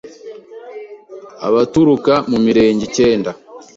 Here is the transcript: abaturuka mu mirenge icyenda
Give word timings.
abaturuka 1.47 2.13
mu 2.29 2.37
mirenge 2.45 2.81
icyenda 2.89 3.31